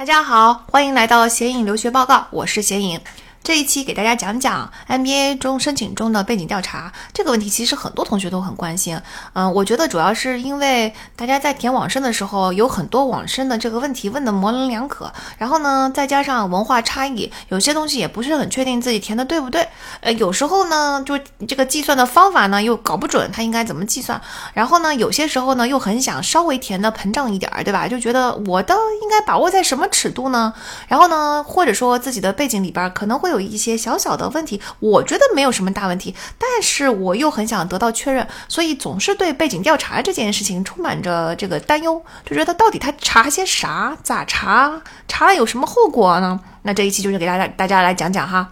[0.00, 2.98] 大家好，欢迎来到显影留学报告，我是显影。
[3.42, 9.00] 这一期给大家讲讲 MBA 中申请中的背景调查这个问题，其实很多同学都很关心。
[9.32, 19.66] 嗯，我觉得主要是因为大家在填网申的时候，有很多网申的这个问题问的模棱两可，然后呢，再加上文化差异，有些东西也不是很确定自己填的对不对。
[20.00, 24.20] 呃，有时候呢，就这个计算的方法呢又搞不准，它应该怎么计算。
[24.52, 27.88] 然后呢，有些时候呢又很想稍微填的膨胀一点儿，对吧？
[27.88, 30.52] 就觉得我的应该把握在什么尺度呢？
[30.88, 33.29] 然后呢，或者说自己的背景里边可能会。
[33.30, 46.40] 有一些小小的问题，我觉得没有什么大问题，但是我又很想得到确认，所以总是对背景调查这件事情充满着这个担忧，就觉得到底他查些啥，咋查，查了有什么后果呢？
[46.62, 48.48] 那这一期就是给大家大家来讲讲哈。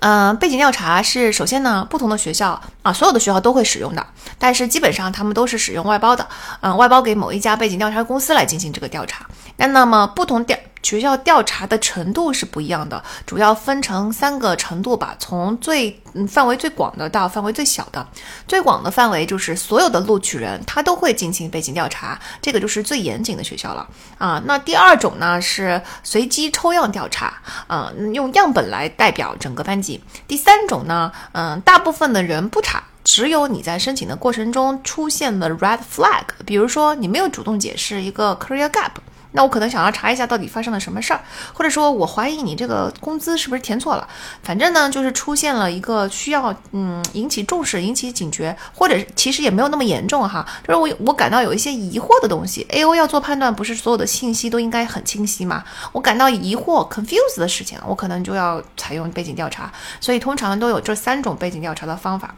[0.00, 4.06] 嗯，背景调查是首先呢，不同的学校啊，所有的学校都会使用的，
[4.38, 6.26] 但是基本上他们都是使用外包的，
[6.60, 9.26] 嗯，外包给某一家背景调查公司来进行这个调查。
[9.56, 18.06] 那那么不同调学校调查的程度是不一样的，主要分成三个程度吧，从最嗯范围最广的到范围最小的。
[18.46, 24.42] 最广的范围就是所有的录取人他都会进行背景调查，这个就是最严谨的学校了啊。
[24.44, 27.32] 那第二种呢是随机抽样调查，
[27.66, 30.00] 啊，用样本来代表整个班级。
[30.28, 38.90] 第三种呢，嗯，大部分的人不查，只有你在申请的过程中出现了 red flag，比如说你没有主动解释一个 career gap。
[39.36, 41.20] 那我可能想要查一下到底发生了什么事儿，
[41.52, 44.08] 或者说我怀疑你这个工资是不是填错了。
[44.44, 52.64] 反正呢，就是出现了一个需要嗯引起重视、引起警觉，或者其实也没有那么严重哈，就是我我感到有一些疑惑的东西。
[52.70, 55.64] A O 要做判断，不是所有的信息都应该很清晰吗？
[55.90, 59.72] 我感到疑惑、confuse 的事情，我可能就要采用背景调查。
[60.00, 62.32] 所以通常都有这三种背景调查的方法。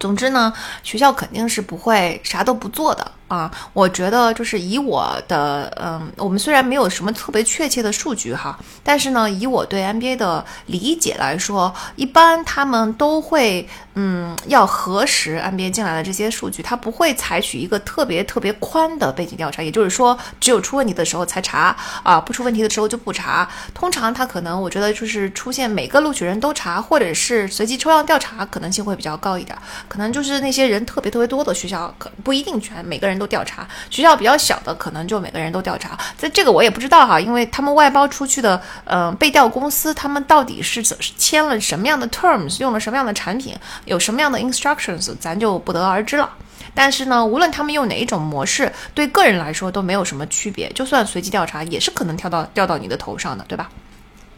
[0.00, 3.12] 总之呢，学校肯定是不会啥都不做的。
[3.28, 23.48] 啊，我觉得就是以我的，嗯，我们虽然没有什么特别确切的数据哈，但是呢，以我对 MBA 的理解来说，一般他们都会，嗯，要核实 MBA 进来的这些数据，他不会采取一个特别特别宽的背景调查，也就是说，只有出问题的时候才查啊，不出问题的时候就不查。
[23.72, 29.56] 通常他可能，我觉得就是出现每个录取人都查，或者是随机抽样调查可能性会比较高一点，
[29.88, 33.13] 可能就是那些人特别特别多的学校，可不一定全每个人。
[33.18, 35.98] 都调查学校比较小的，可能就每个人都调查。
[36.16, 46.30] 在这个我也不知道哈，因为他们外包出去的，嗯，被调公司他们到底是怎签了什么样的 terms，用了什么样的产品，有什么样的 instructions，咱就不得而知了。
[46.76, 50.68] 但是呢，无论他们用哪一种模式，对个人来说都没有什么区别。
[50.72, 53.70] 就算随机调查，也是可能跳到调到你的头上的，对吧？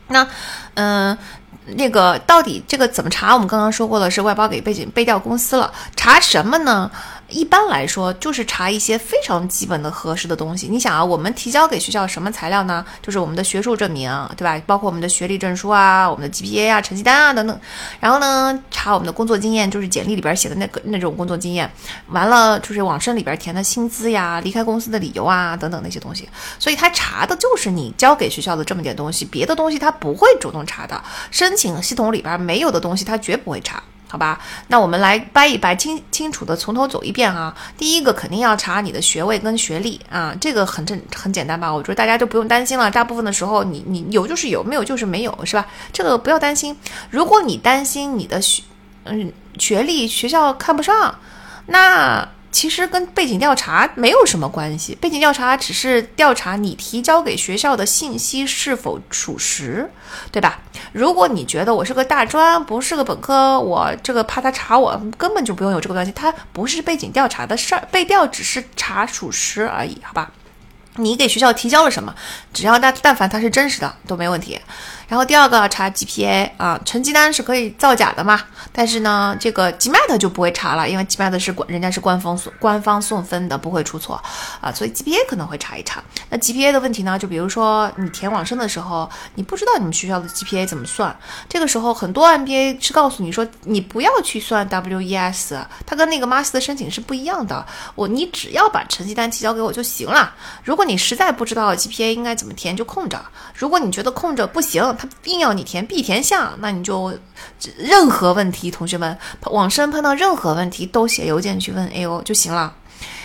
[0.08, 0.28] 那，
[0.74, 1.16] 嗯，
[1.64, 3.32] 那个到底这个怎么查？
[3.32, 6.90] 我们刚刚说过了，是外包给背景被调公司了，查什么呢？
[7.28, 10.68] 一般来说，就是查一些非常基本的核实的东西。
[10.68, 12.84] 你想啊，我们提交给学校什么材料呢？
[13.02, 14.60] 就是我们的学术证明，对吧？
[14.64, 17.60] 包括我们的学历证书啊，我们的 GPA 啊，成绩单啊等等。
[17.98, 21.68] 然后呢，查我们的工作经验，就是简历里边写的那个那种工作经验。
[22.10, 26.28] 完了，就是网申里边填的薪资呀、离开公司的理由啊等等那些东西。
[26.60, 31.02] 所以他查的就是你交给学校的这么点东西，别的东西他不会主动查的。
[31.32, 33.82] 申请系统里边没有的东西，他绝不会查。
[34.08, 37.54] 好吧，那我们来掰一掰，清清楚的从头走一遍啊。
[37.76, 41.72] 第一个肯定要查你的学位跟学历啊，这个很正很简单吧？
[41.72, 42.90] 我觉得大家就不用担心了。
[42.90, 45.66] 大部分的时候，你你有就是有，没有就是没有，是吧？
[45.92, 46.76] 这个不要担心。
[47.10, 48.62] 如果你担心你的学
[49.04, 51.18] 嗯学历学校看不上，
[51.66, 52.28] 那。
[52.56, 59.90] 其实跟背景调查没有什么关系，背景调查只是调查你提交给学校的信息是否属实，
[60.32, 60.60] 对吧？
[60.92, 70.32] 如果你觉得我是个大专，不是个本科，我这个怕他查我，根本就不用有这个关系，他不是背景调查的事儿，背调只是查属实而已，好吧？
[70.94, 72.14] 你给学校提交了什么，
[72.54, 74.58] 只要但但凡它是真实的都没问题。
[75.08, 78.40] 然后第二个查 GPA 啊，成绩单是可以造假的嘛？
[78.72, 84.22] 但是呢，这个 GMAT 就不会查了，因为 GMAT 是官人家是官方送官方送分的，不会出错
[84.60, 84.72] 啊。
[84.72, 86.02] 所以 GPA 可能会查一查。
[86.28, 87.18] 那 GPA 的问题呢？
[87.18, 91.16] 就比如说你填网申的时候，你不知道你们学校的 GPA 怎么算，
[91.48, 95.56] 这个时候很多 MBA 是告诉你说，你不要去算 WES，
[95.86, 97.64] 它跟那个 Master 申请是不一样的。
[97.94, 100.34] 我你只要把成绩单提交给我就行了。
[100.64, 103.24] 如果你实在不知道 GPA 应该怎么填，就空着。
[103.54, 107.16] 如果你觉得空着不行，他硬要你填必填项，那你就
[107.76, 112.74] 任何问题，同学们网申碰到任何问题都写邮件去问 A O 就行了，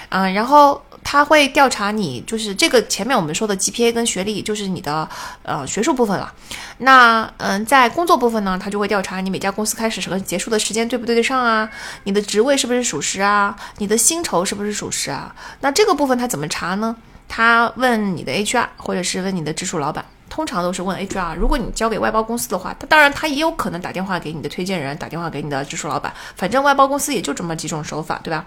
[0.09, 5.07] 嗯，然后他会调查你，就是这个前面我们说的 G P A 跟学历，就是你的
[5.44, 6.31] 呃学术部分了。
[6.77, 11.69] 那嗯，在工作部分呢，他就会调查你每家公司开始和结束的时间对不对得上啊，
[12.03, 15.33] 你的职位是不是属实啊，你的薪酬是不是属实啊？
[15.62, 16.95] 那这个部分他怎么查呢？
[17.27, 21.35] 他问你的 HR 或者是问你的直属老板，通常都是问 HR。
[21.35, 26.13] 如果你交给外包公司的话，他当然他也有可能打电话给你的推荐人，打电话给你的直属老板。
[26.37, 28.45] 反正外包公司也就这么几种手法，对吧？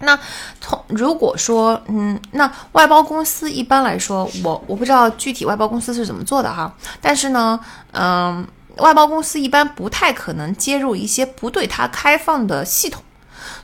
[0.00, 0.18] 那
[0.60, 7.60] 从如果说，嗯，那外包公司一般来说，我我不知道具体外包公司是怎么做的哈，但是呢，
[7.92, 8.44] 嗯，
[8.78, 13.00] 外包公司一般不太可能接入一些不对它开放的系统。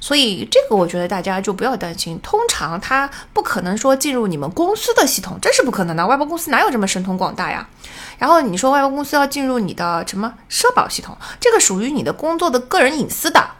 [0.00, 6.06] 所以这个我觉得大家就不要担心，通常他不可能说进入你们公司的系统，这是不可能的。
[6.06, 7.68] 外包公司哪有这么神通广大呀？
[8.18, 13.50] 然后你说外包公司要进入你的什么社保系统，这个属于你的工作的个人隐私的。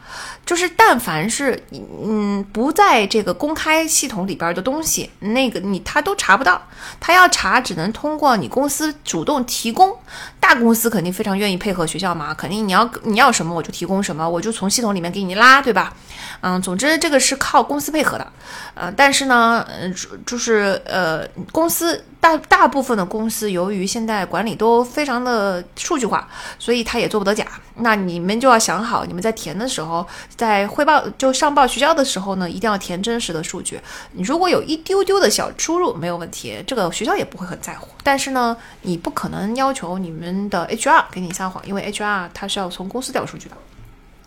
[0.48, 1.62] 就是但凡是
[2.02, 6.62] 嗯不在这个公开系统里边的东西，那个你他都查不到，
[6.98, 9.94] 他要查只能通过你公司主动提供。
[10.40, 15.92] 大公司肯定非常愿意配合学校嘛，肯定你要你要什么我就提供什么，我就从系统里面给你拉，对吧？
[16.40, 18.26] 嗯，总之这个是靠公司配合的，
[18.72, 19.92] 呃，但是呢，呃，
[20.24, 26.26] 就是呃，公司大大部分的公司由于现在管理都非常的数据化，
[26.58, 27.46] 所以他也做不得假。
[27.80, 33.80] 那你们就要想好，你们在填的时候，在汇报就上报学校的时候呢，一定要填真实的数据。
[34.12, 37.88] 你如果有一丢丢的小出入，没有问题，这个学校也不会很在乎。
[38.02, 43.56] 但是呢，你不可能要求你们的 HR 给你撒谎，因为 HR 他是要从公司调数据的。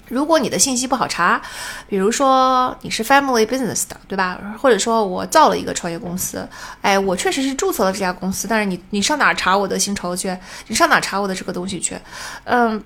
[0.08, 1.42] 如果你的信息不好查，
[1.88, 4.38] 比如说你是 family business 的，对吧？
[4.62, 6.48] 或者说我造了一个创业公司，
[6.82, 10.38] 哎，我确实是注册了这家公司，但是你你上哪查我的薪酬去？
[10.68, 11.98] 你上哪查我的这个东西去？
[12.44, 12.84] 嗯。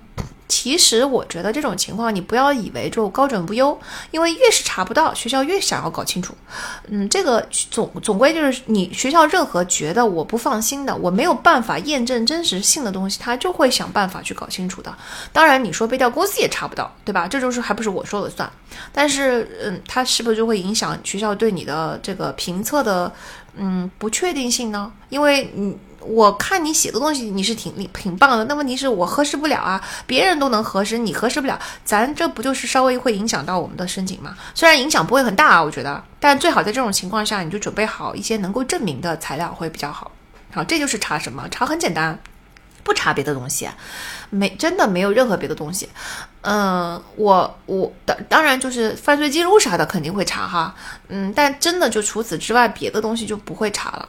[0.48, 3.78] 其实我觉得这种情况，你不要以为就高枕无忧，
[4.10, 6.34] 因为越是查不到，学校越想要搞清楚。
[6.88, 14.96] 嗯，这个总总归就是你学校任何觉得我不放心的，我没有办法验证真实性的东西，他就会想办法去搞清楚的。
[15.32, 17.26] 当然，你说被调公司也查不到，对吧？
[17.26, 18.50] 这就是还不是我说了算。
[18.92, 23.12] 但是，嗯，它是不是就会影响学校对你的这个评测的
[23.56, 24.92] 嗯不确定性呢？
[25.08, 25.76] 因为嗯。
[26.08, 28.44] 我看你写的东西，你是挺挺棒的。
[28.44, 34.36] 那问题是我核实不了啊，别人都能核实，你核实不了，咱这不就是稍微会影响到我们的申请吗？
[34.54, 40.10] 虽然影响不会很大啊，我觉得，但最好在这种情况下，你就准备好一些能够证明的材料会比较好。
[40.52, 41.48] 好，这就是查什么？
[41.50, 42.18] 查很简单，
[42.82, 43.68] 不查别的东西，
[44.30, 45.88] 没真的没有任何别的东西。
[46.42, 50.74] 嗯，我我当当然就是犯罪记录啥的肯定会查哈，
[51.08, 54.08] 嗯，但真的就除此之外，别的东西就不会查了。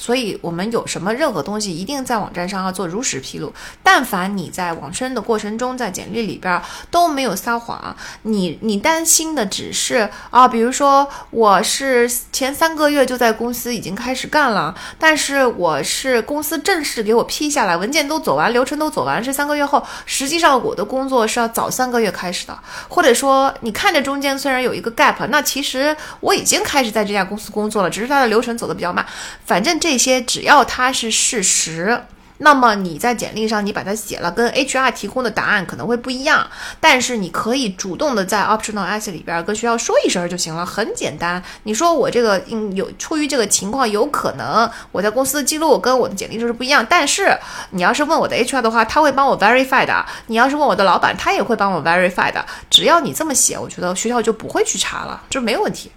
[0.00, 3.52] 所以，我们有什么任何东西，一定在网站上要做如实披露。
[3.82, 6.60] 但凡你在网申的过程中，在简历里边
[6.90, 22.58] 都没有撒谎，你你担心的只是啊，比如说我是前三个月就在公司已经开始干了，但是我是公司正式给我批下来，文件都走完，流程都走完，是三个月后，实际上我的工作是要早三个月开始的。
[22.88, 29.04] 或者说，你看着中间虽然有一个 gap，那其实我已经开始在这家公司工作了，只是它的流程走的比较慢。
[29.44, 29.89] 反正这。
[29.90, 32.04] 这些只要它是事实，
[32.38, 36.48] 那么你在简历上你把它写了，跟 HR 提供的答案可能会不一样，
[36.78, 41.42] 但是你可以主动的在 optional essay 里边跟学校说一声就行了，很简单。
[41.64, 47.36] 你说我这个嗯有出于这个情况，有可能我在公司的记录跟我的简历就是不一样，但是
[47.70, 52.46] 你要是问我的 HR 的话，他会帮我 verify 的；你要是问我的老板，他也会帮我 verify 的。
[52.70, 55.90] 只要你这么写，我觉得学校就不会去查了，就没有问题。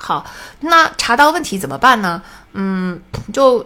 [0.00, 0.24] 好，
[0.60, 2.22] 那查到问题怎么办呢？
[2.52, 3.00] 嗯，
[3.32, 3.64] 就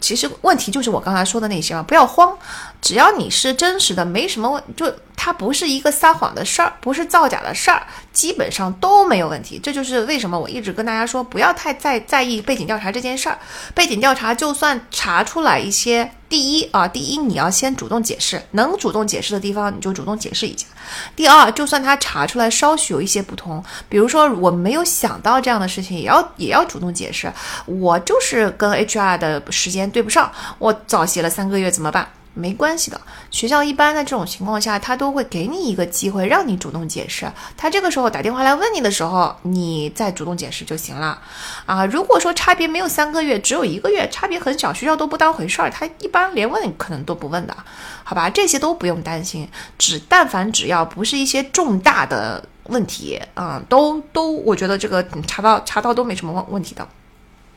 [0.00, 2.36] 其实问题就是我刚才说的那些嘛，不要慌，
[2.82, 7.80] 只要你是真实的，没什么问，就它不是一个撒谎的事儿，不是造假的事儿，
[8.12, 9.58] 基本上都没有问题。
[9.62, 13.38] 这就是为什么我一直跟大家说，不要太在在意背景调查这件事儿。
[13.72, 16.10] 背景调查就算查出来一些。
[16.28, 20.66] 第一啊，第一你要先主动解释，能主动解释的地方你就主动解释一下。
[21.14, 27.30] 第二，就算他查出来稍许有一些不同，比如说我没有想到这样的事情，也要也要主动解释。
[27.66, 32.08] 我就是跟 HR 的时间对不上，我早写了三个月怎么办？
[32.34, 37.30] 没关系的，学校一般在这种情况下，他都会给你一个机会，让你主动解释。
[37.56, 41.20] 他这个时候打电话来问你的时候，你再主动解释就行了。
[41.66, 47.54] 啊，如果说差别没有三个月，只有一个月，差别很小，学校都不当回事儿，他一般连问可能都不问的，
[48.02, 48.30] 好吧？
[48.30, 56.86] 这些都不用担心，只但凡只要不是一些重大的问题，啊，都都，我觉得这个查到查到都没什么问问题的。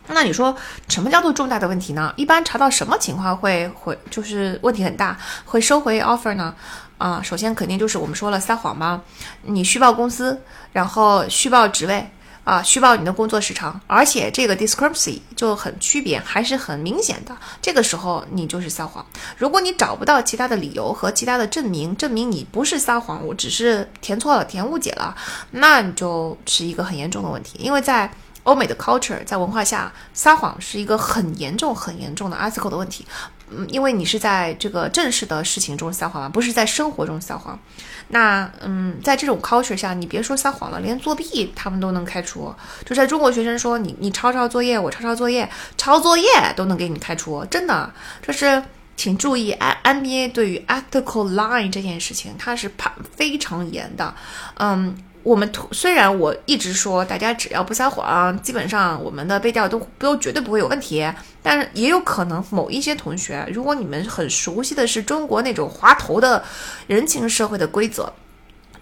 [0.07, 0.55] 那你说
[0.87, 2.13] 什么叫做重大的问题呢？
[2.15, 6.53] 一般查到什么情况会会就是问题很大，会收回 offer 呢？
[6.97, 9.01] 啊，首先肯定就是我们说了撒谎吗？
[9.41, 10.39] 你虚报公司，
[10.71, 12.09] 然后虚报职位，
[12.45, 17.35] 啊，虚报你的工作时长，而且这个 discrepancy 就很区别，还是很明显的。
[17.61, 19.05] 这个时候你就是撒谎。
[19.37, 25.13] 如果你找不到其他的理由和其他的证明，证明你不是撒谎，我只是填错了、填误解了，
[25.51, 28.09] 那你就是一个很严重的问题，因为在。
[28.45, 33.05] 欧美的 culture 在文化下撒谎是一个很严重、很严重的 ethical 的问题。
[33.51, 37.59] 嗯，因为你是在这个正式的事情中撒谎嘛，不是在生活中撒谎。
[38.07, 42.53] 那嗯，在这种 culture 下，你别说撒谎了，连作弊他们都能开除。
[42.83, 45.47] 就在中国学生说你你抄抄作业，我抄抄作业，
[45.77, 48.63] 抄作业都能给你开除，真的，这是
[48.95, 54.13] 请注意，N N B A 对于 ethical line 这件事情，它是判非常严的。
[54.55, 54.95] 嗯。
[55.25, 61.03] 我们虽然我一直说大家只要不撒谎，基本上我们的背调都都绝对不会有问题，
[61.41, 66.43] 但是也有可能某一些同学，如果你们很熟悉的是中国那种滑头的
[66.85, 68.13] 人情社会的规则。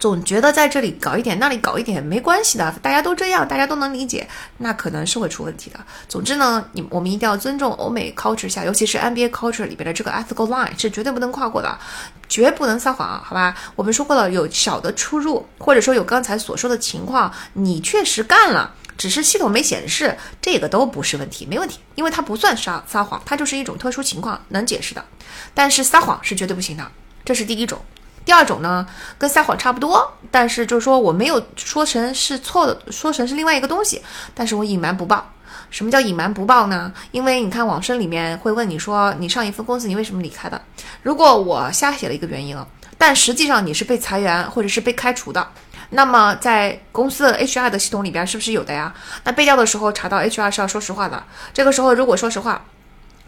[0.04, 5.80] 总觉得在这里搞一点，那里搞一点没关系的，大家都这样，大家都能理解，那可能是会出问题的。
[6.10, 11.80] 总之呢，你我们一定要尊重欧美 culture 下，尤其是 NBA culture 里边的这个 ethical line 是绝对不能跨过的，
[12.28, 13.56] 绝不能撒谎，好吧？
[13.78, 25.06] 我们说过了，有小的出入，或者说有刚才所说的情况，你确实干了，只是系统没显示，这个都不是问题，没问题，因为它不算撒撒谎，它就是一种特殊情况能解释的。
[25.54, 26.86] 但是撒谎是绝对不行的，
[27.24, 27.80] 这是第一种。
[28.26, 28.86] 第二种呢，
[29.18, 34.02] 跟撒谎差不多，但是就是说我没有说成是错的，说成是另外一个东西，
[34.34, 35.30] 但是我隐瞒不报。
[35.70, 36.94] 什么叫隐瞒不报呢？
[37.12, 40.62] 因为你看网申里面会问你说，你上一份公司你为什么离开的？
[41.02, 45.48] 如果我瞎写了一个原因了，但实际上你是被裁员或者是被开除的，
[45.90, 48.94] 那么在公司的 HR 的系统里边是不是有的呀？
[49.24, 52.64] 那背调的时候查到 HR 是要说实话的，这个时候如果说实话，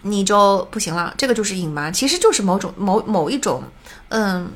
[0.03, 3.63] 你就不行了，这个就是隐瞒，其实就是某种某某一种，
[4.09, 4.51] 嗯。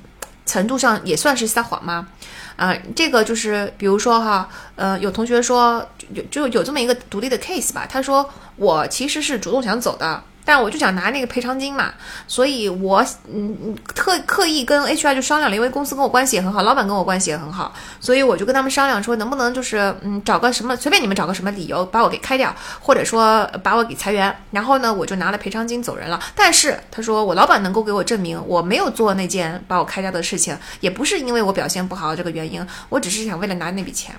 [0.50, 2.08] 程度上也算是撒谎吗？
[2.56, 10.24] 啊，这个就是比如说哈，呃，有同学说有就有这么一个独立的 case 吧，他说我其实是主动想走的。
[10.50, 11.94] 但我就想拿那个赔偿金嘛，
[12.28, 26.20] 所以我嗯嗯特刻意跟 HR 就商量了，因为公司跟我关系也很好，老板跟我关系也很好，所以我就跟他们商量说，能不能就是嗯找个什么随便你们找个什么理由把我给开掉，或者说把我给裁员，然后呢我就拿了赔偿金走人了。
[26.34, 34.16] 但是他说我老板能够给我证明我没有做那件把我开掉的事情，也不是因为我表现不好这个原因，我只是想为了拿那笔钱。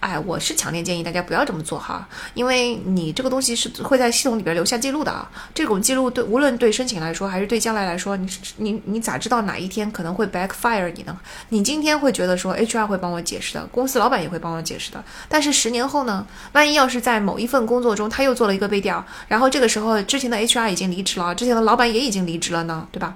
[0.00, 5.28] 哎，我是强烈建议大家不要这么做哈，因为你这个东西是会在系统里边留下记录的啊。
[5.52, 8.28] 这种记录对无论对申请来说，还是对将来来说，你
[8.58, 11.18] 你你咋知道哪一天可能会 backfire 你呢？
[11.48, 16.26] 你今天会觉得说 HR 会帮我解释的，公司老板也会帮我解释的，但是十年后呢？
[16.52, 23.14] 万一要是在某一份工作中他又做了一个背调，然后这个时候之前的 HR 已经离职了，之前的老板也已经离职了呢，对吧？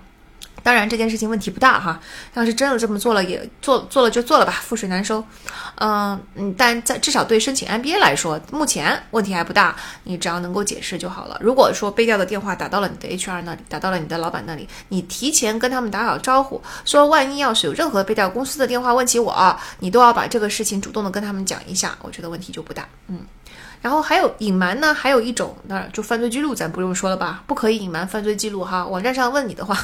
[0.62, 2.00] 当然这件事情问题不大哈，
[2.34, 5.24] 要是真的这么做了，也做做了就做了吧，覆水难收。
[5.76, 11.36] 嗯嗯，但在至少对申请 MBA 来说，目前问题还不大，你只要能够解释就好了。
[11.40, 22.86] 如果说背调的电话打到了你的 HR 那里，打到了你的老板那里，你提前跟他们打好招呼，说万一要是有任何背调公司的电话问起我，你都要把这个事情主动的跟他们讲一下，我觉得问题就不大。
[23.08, 23.26] 嗯。
[23.82, 28.86] 然后还有隐瞒呢，还有一种，那就犯罪记录，咱不用说了吧，不可以隐瞒犯罪记录哈。
[28.86, 29.76] 网站上问你的话，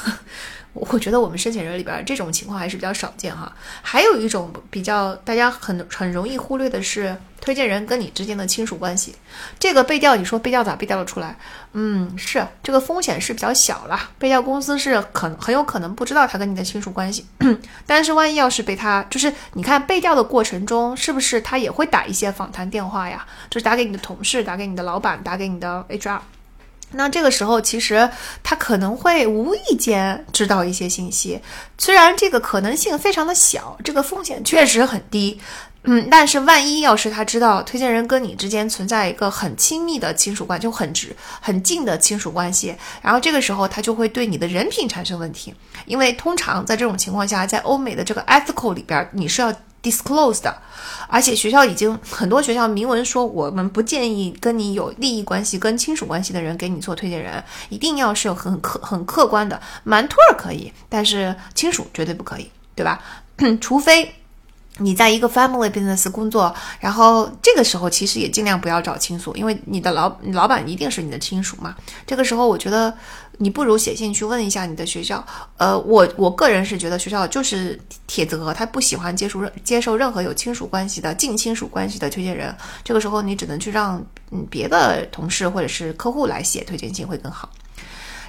[0.72, 3.52] 我觉得我们申请人里边这种情况还是比较少见哈。
[3.82, 7.16] 还有一种比较大家很很容易忽略的是。
[7.40, 9.14] 推荐人跟你之间的亲属关系，
[9.60, 11.36] 这个背调，你说背调咋背调得出来？
[11.72, 17.24] 嗯，是这个风险是比较小了，背调公司是可很有可能不知道他跟你的亲属关系。
[17.86, 23.24] 但是万一要是被他，就是你看背调的过程中，是不是他也会打一些访谈电话呀？
[23.48, 26.18] 就是打给你的同事，打给你的老板，打给你的 HR。
[26.92, 28.08] 那这个时候，其实
[28.42, 31.40] 他可能会无意间知道一些信息，
[31.76, 35.40] 虽然这个可能性非常的小，这个风险确实很低。
[35.84, 45.54] 嗯，但是万一要是他知道推荐人跟你之间存在一个很亲密的亲属关，就很直很近的亲属关系，然后这个时候他就会对你的人品产生问题，
[45.86, 50.56] 因为通常在这种情况下，在欧美的这个 ethical 里边，你是要 disclose 的，
[51.08, 63.00] 而且学校已经很多学校明文说，我们不建议跟你有利益关系、跟亲属关系的人给你做推荐人，一定要是有很客很客观的，蛮托儿可以，但是亲属绝对不可以，对吧？
[63.60, 64.14] 除非。
[64.80, 71.74] 你在一个 family business 工作，然后这个时候其实也尽量不要找亲属，因为你的老老板一定是你的亲属嘛。
[72.06, 72.96] 这个时候我觉得
[73.38, 75.24] 你不如写信去问一下你的学校。
[75.56, 82.54] 呃，我我个人是觉得学校就是铁则，他不喜欢接触任接受任何有亲属关系的近亲属关系的推荐人。
[82.84, 87.48] 这个时候你只能去让嗯别的同事或者是客户来写推荐信会更好。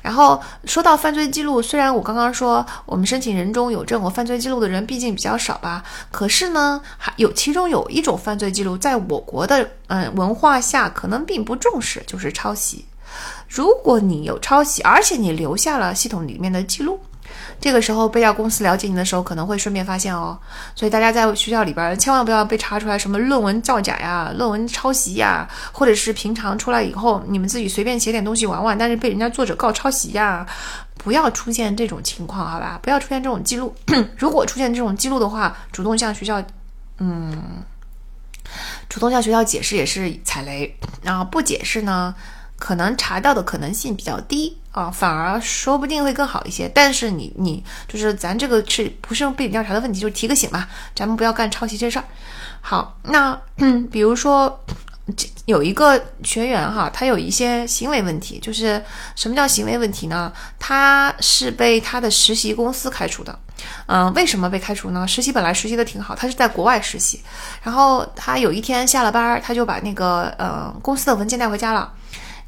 [0.01, 12.85] 然后说到犯罪记录，虽然我刚刚说我们申请人中有这种犯罪记录的人毕竟比较少吧，可是呢，还有其中有一种犯罪记录，在我国的嗯文化下可能并不重视，就是抄袭。
[13.47, 16.99] 如果你有抄袭，而且你留下了系统里面的记录，
[17.59, 20.37] 这个时候被调公司了解你的时候，可能会顺便发现哦。
[20.75, 30.45] 所以大家在学校里边千万不要被查出来什么论文造假呀、论文抄袭呀，或者是平常出来以后你们自己随便写点东西玩玩，但是被人家作者告抄袭呀，
[30.95, 32.79] 不要出现这种情况，好吧？
[32.81, 33.73] 不要出现这种记录。
[34.15, 36.41] 如果出现这种记录的话，主动向学校，
[36.99, 37.63] 嗯，
[38.87, 40.73] 主动向学校解释也是踩雷。
[41.01, 42.13] 然后不解释呢？
[42.59, 46.69] 可能查到的可能性比较低啊，反而说不定会更好一些。
[46.69, 52.05] 但是你你就是咱这个是不是背景调查的问题，就提个醒吧，咱们不要干抄袭这事儿。
[52.61, 54.63] 好，那嗯， 比如说
[55.15, 58.83] 这有一个学员哈，他有一些行为问题，就是
[59.15, 60.31] 什么叫行为问题呢？
[60.59, 63.39] 他是被他的实习公司开除的。
[63.87, 65.07] 嗯，为什么被开除呢？
[65.07, 67.21] 实习本来实习的挺好，他是在国外实习，
[67.63, 71.91] 然后他有一天下了班，他就把那个呃公司的文件带回家了。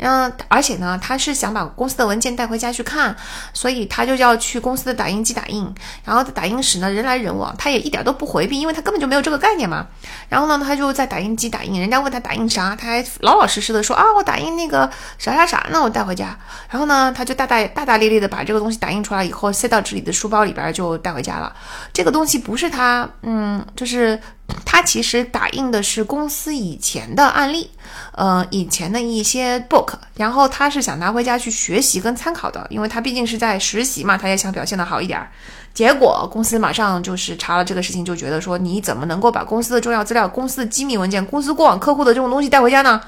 [0.01, 3.15] 嗯，而且呢，他是想把公司的文件带回家去看，
[3.53, 5.73] 所以他就要去公司的打印机打印。
[6.03, 9.85] 然后打印室呢，人来人往，他也一点都不回避，因为他根本就没有这个概念嘛。
[10.27, 14.89] 然后呢，他就在打印机打印，人家问他打印啥，他还老老实实的说啊，我打印那个
[15.19, 16.35] 啥啥啥，那我带回家。
[16.69, 21.55] 然后呢，他就大大大大咧咧的把这个东西打印出来以后，塞到自己的书包里边就带回家了。
[21.93, 24.19] 这个东西不是他，嗯，就是
[24.65, 27.69] 他其实打印的是公司以前的案例。
[28.13, 35.29] 呃，以前的一些 book，然后他是想拿回家去学习跟参考的，因为他毕竟是在实习嘛，他也想表现的好一点儿。
[35.73, 43.01] 结果公司马上就是查了这个事情，就觉得说你怎么能够把公司的重要资料、公司的机密文件、公司过往客户的这种东西带回家呢？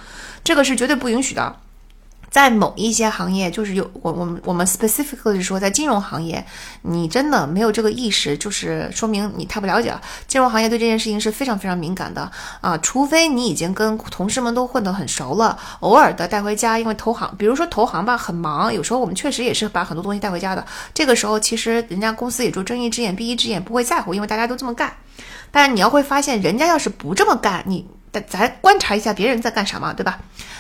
[0.44, 1.56] 这个是绝对不允许的。
[2.34, 6.44] 在某一些行业，就是有我我们我们 specifically 说，在金融行业，
[6.82, 10.02] 你真的没有这个意识，就是说明你太不了解了。
[10.28, 20.66] 金融行业对这件事情是非常非常敏感的啊，除非你已经跟同事们都混得很熟了，偶尔的带回家，因为投行，比如说投行吧，很忙，有时候我们确实也是把很多东西带回家的。
[20.92, 24.92] 这个时候，其实人家公司也就睁一只眼闭一只眼，不会在乎，因为大家都这么干。
[25.52, 27.86] 但你要会发现，人家要是不这么干，你。
[28.14, 30.20] 咱咱观察一下别人在干啥嘛，对吧？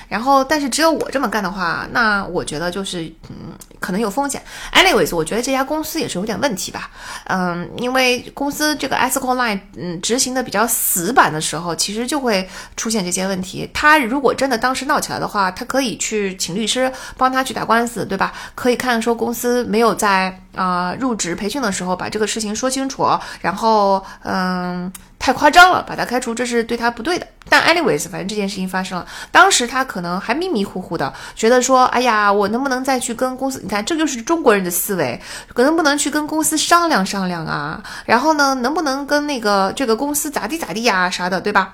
[0.09, 4.41] 然后，但是只有我这么干的话，那我觉得就是，嗯，可能有风险。
[4.73, 6.91] Anyways，我觉得这家公司也是有点问题吧。
[7.25, 13.67] 嗯，因为公司这个 ethical line，嗯，执行的比较死板的时候，其实就会出现这些问题。
[13.73, 18.33] 他如果真的当时闹起来的话，他可以去请律师帮他去打官司，对吧？
[18.53, 23.07] 可以看说公司没有在啊入职培训的时候把这个事情说清楚，
[23.41, 24.91] 然后，嗯。
[25.19, 27.25] 太夸张了，把他开除，这是对他不对的。
[27.47, 33.61] 但 anyways，反正这件事情发生了，当时他可能还迷迷糊糊的，觉得说，哎呀，我能不能再去跟公司？
[33.63, 35.17] 你看，这就是中国人的思维，
[35.53, 37.81] 可能不能去跟公司商量商量啊？
[38.05, 41.73] 然后呢，能不能跟那个这个公司咋地咋地呀啥的，对吧？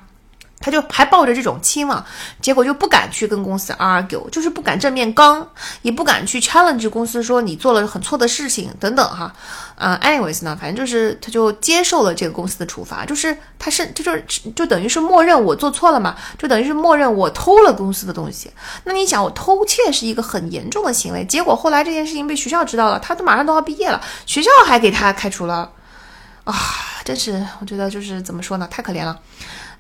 [0.62, 2.06] 他就还抱着这种期望，
[2.42, 5.48] 结果就不敢去跟公司 argue，就是不敢正面刚，
[5.82, 9.34] 也不敢去 challenge 公司说你做了很错的事情等等哈。
[9.76, 18.52] 啊，anyways 呢，反正就是他就接受了这个公司的处罚，就是他是他就是就等于是默认我做错了嘛，就等于是默认我偷了公司的东西。
[18.84, 25.72] 那你想，我偷窃是一个很严重的行为，结果后来这件事情被学校知道了，他都马上都要毕业了，学校还给他开除了，
[26.44, 26.54] 啊，
[27.06, 29.18] 真是我觉得就是怎么说呢，太可怜了。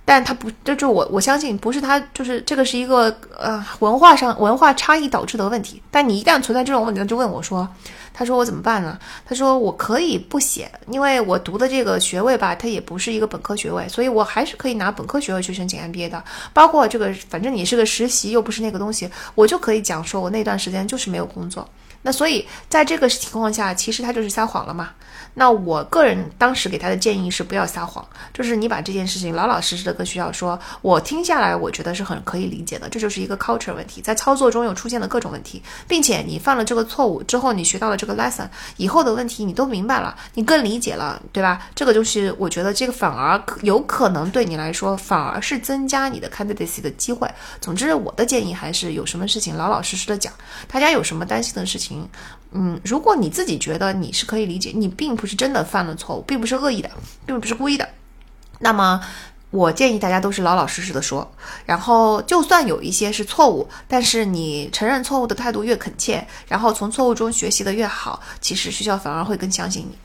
[0.09, 5.79] 但他不，就就我我相信不是他，就是这个是一个呃文化上文化差异导致的问题。
[5.91, 7.69] 但你一旦存在这种问题，他就问我说
[8.11, 16.23] ：“他说我怎么办呢？”他说我可以不写，因为我读的这个学位吧，它也不是一个本科学位，所以我还是可以拿本科学位去申请 MBA 的。
[16.53, 21.69] 包括这个，反正你是个实习，又不是那个东西，我就可以讲说我那段时间就是没有工作。
[22.01, 24.91] 那所以在这个情况下，其实他就是撒谎了嘛。
[25.35, 30.59] 那我个人当时给他的建议是不要撒谎，就是你把这件事情老老实实的跟学校说。
[30.81, 32.89] 我听下来，我觉得是很可以理解的。
[32.89, 41.67] 这就是一个 culture 问题，在操作中又出现了各种问题，并且你犯了这个错误之后，你学到了这个 lesson，以后的问题你都明白了，你更理解了，对吧？
[41.75, 47.29] 这个就是我觉得这个反而有可能对你来说反而是增加你的 candidacy 的机会。
[47.61, 50.33] 总之，我的建议还是有什么事情老老实实的讲，
[50.67, 51.88] 大家有什么担心的事情。
[52.51, 56.89] 嗯，如果你自己觉得你是可以理解，你并不是真的犯了错误，并不是恶意的，
[57.25, 57.87] 并不是故意的，
[58.59, 58.99] 那么
[59.51, 61.31] 我建议大家都是老老实实的说。
[61.65, 69.97] 然后，就算有一些是错误，但是你承认错误的态度越恳切，然后从错误中学习的越好，其实学校反而会更相信你。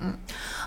[0.00, 0.18] 嗯，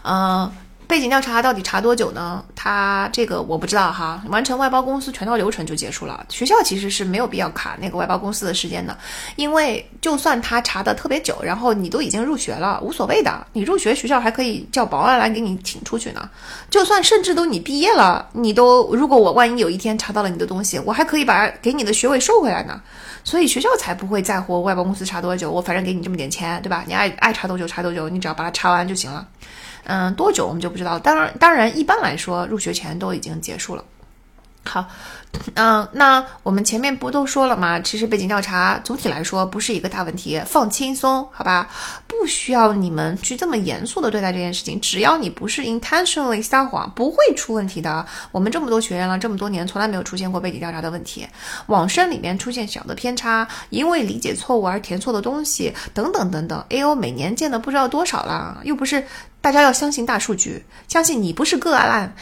[0.04, 0.52] 嗯。
[0.90, 2.44] 背景调查到底查多久呢？
[2.56, 4.24] 他这个我不知道哈。
[4.30, 6.26] 完成外包公司全套流程就结束了。
[6.30, 8.98] 学校其实是没有必要卡那个外包公司的时间的，
[9.36, 13.46] 因为就算他查的特别久，然后你都已经入学了，无所谓的。
[13.54, 16.28] 你入学学校还可以叫保安来给你请出去呢。
[16.72, 22.82] 就算甚至都你毕业了，你都如果我万一有一天查到了你的东西，我还可以把给你的学位收回来呢。
[23.24, 26.84] 所以学校才不会在乎外包公司查多久，我反正给你这么点钱，对吧？
[26.88, 29.24] 你爱爱查多久查多久，你只要把它查完就行了。
[29.92, 31.00] 嗯，多久我们就不知道了。
[31.00, 33.84] 当然，当然，一般来说，入学前都已经结束了。
[34.66, 34.86] 好，
[35.56, 37.80] 嗯，那我们前面不都说了吗？
[37.80, 41.68] 其实背景调查总体来说不是一个大问题，放轻松，好吧？
[42.06, 44.80] 不需要你们去这么严肃的对待这件事情。
[44.80, 48.06] 只要你不是 intentionally 撒谎，不会出问题的。
[48.32, 51.26] 我们这么多学员了，这么多年从来没有出现过背景调查的问题。
[51.68, 56.64] 网申里面出现小的偏差，因为理解错误而填错的东西，等等等等。
[56.70, 59.04] A O 每年见的不知道多少了，又不是
[59.42, 62.14] 大家要相信大数据，相信你不是个案。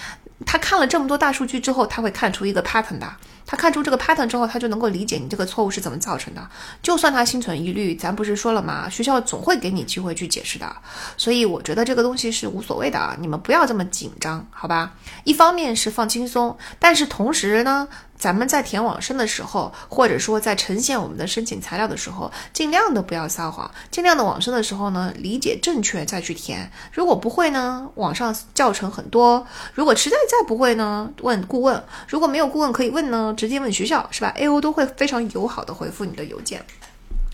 [0.46, 3.12] 他看了这么多大数据之后，他会看出一个 pattern 的。
[3.50, 6.50] 他看出这个 pattern 之后，他就能够理解你这个错误是怎么造成的。
[6.84, 8.90] 就算他心存疑虑，咱不是说了吗？
[8.90, 10.76] 学校总会给你机会去解释的。
[11.16, 14.94] 所以我觉得这个东西是无所谓的啊，你们不要这么紧张，好吧？
[15.24, 17.88] 一方面是放轻松，但是同时呢。
[18.18, 26.72] 咱们在填网申的时候，或者说在呈现我们的申请材料的时候，尽量的不要撒谎，尽量的网申的时候呢，理解正确再去填。
[26.92, 29.46] 如果不会呢，网上教程很多。
[29.74, 31.84] 如果实在再不会呢，问顾问。
[32.08, 36.66] 如果没有顾问可以问呢，直接问学校，是吧？A O 都会非常友好的回复你的邮件。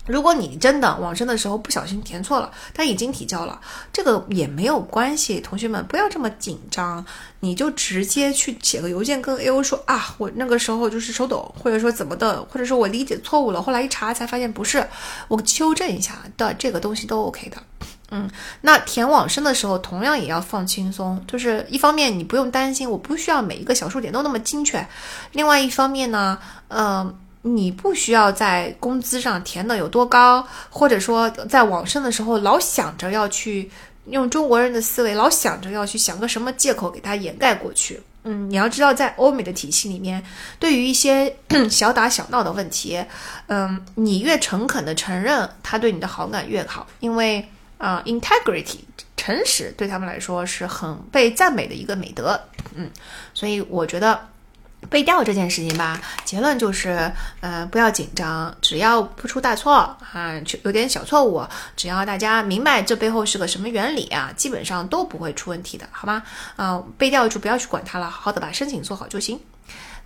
[0.06, 3.58] 如果你真的网申的时候不小心填错了，但已经提交了，
[3.92, 5.40] 这个也没有关系。
[5.40, 7.04] 同学们不要这么紧张，
[7.40, 14.86] 你就直接去写个邮件跟 A O 说啊，我那个时候就是手抖，或者说怎么的，或者说我理解错误了，后来一查才发现不是，
[15.28, 17.56] 我纠正一下的，这个东西都 OK 的。
[18.10, 24.86] 嗯，那填网申的时候同样也要放轻松，就是一方面你不用担心，我不需要每一个小数点都那么精确，
[25.32, 26.38] 另外一方面呢，
[26.68, 27.18] 嗯。
[27.46, 33.70] 你不需要在工资上填的有多高，或者说在往生的时候老想着要去
[34.06, 38.00] 用中国人的思维，老想着要去想个什么借口给他掩盖过去。
[38.22, 40.24] 嗯，你要知道，在欧美的体系里面，
[40.58, 41.36] 对于一些
[41.68, 43.04] 小打小闹的问题，
[43.48, 48.78] 嗯，你越诚恳的承认，他对你的好感越好，因为啊，integrity
[49.18, 52.40] 诚实对他们来说是很被赞美的一个美德。
[52.74, 52.90] 嗯，
[53.34, 54.28] 所以我觉得。
[54.90, 59.74] 背调这件事情吧，结论就是，呃，不要紧张，只要不出大错
[60.12, 61.42] 啊，就有点小错误，
[61.76, 66.22] 只要大家明白这背后是个什么原理啊，基本上都不会出问题的，好吗？
[66.56, 69.40] 啊，背调就不要去管它了，好好的把申请做好就行。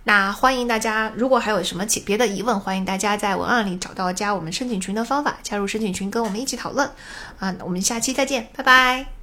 [0.03, 6.89] 那欢迎大家，如果还有什么其别的疑问，欢迎大家在文案里找到加我们申请群的方法，加入申请群跟我们一起讨论。
[7.37, 9.18] 啊，我们下期再见，拜拜。